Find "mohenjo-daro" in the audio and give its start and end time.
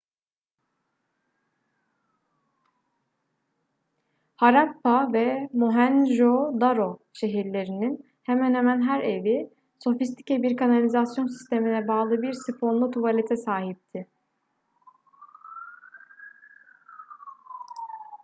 5.53-6.99